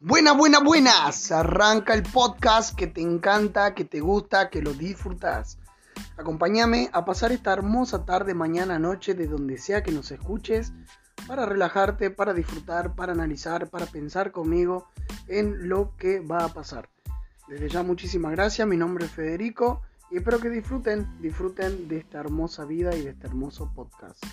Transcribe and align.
Buenas, 0.00 0.36
buenas, 0.36 0.62
buenas. 0.62 1.32
Arranca 1.32 1.92
el 1.92 2.04
podcast 2.04 2.76
que 2.76 2.86
te 2.86 3.00
encanta, 3.00 3.74
que 3.74 3.84
te 3.84 3.98
gusta, 3.98 4.48
que 4.48 4.62
lo 4.62 4.72
disfrutas. 4.72 5.58
Acompáñame 6.16 6.88
a 6.92 7.04
pasar 7.04 7.32
esta 7.32 7.52
hermosa 7.52 8.04
tarde, 8.04 8.32
mañana, 8.32 8.78
noche, 8.78 9.14
de 9.14 9.26
donde 9.26 9.58
sea 9.58 9.82
que 9.82 9.90
nos 9.90 10.12
escuches, 10.12 10.72
para 11.26 11.46
relajarte, 11.46 12.10
para 12.10 12.32
disfrutar, 12.32 12.94
para 12.94 13.12
analizar, 13.12 13.70
para 13.70 13.86
pensar 13.86 14.30
conmigo 14.30 14.86
en 15.26 15.68
lo 15.68 15.96
que 15.96 16.20
va 16.20 16.44
a 16.44 16.54
pasar. 16.54 16.88
Desde 17.48 17.68
ya 17.68 17.82
muchísimas 17.82 18.30
gracias, 18.30 18.68
mi 18.68 18.76
nombre 18.76 19.06
es 19.06 19.10
Federico 19.10 19.82
y 20.12 20.18
espero 20.18 20.38
que 20.38 20.48
disfruten, 20.48 21.20
disfruten 21.20 21.88
de 21.88 21.98
esta 21.98 22.20
hermosa 22.20 22.64
vida 22.64 22.94
y 22.94 23.02
de 23.02 23.10
este 23.10 23.26
hermoso 23.26 23.72
podcast. 23.74 24.24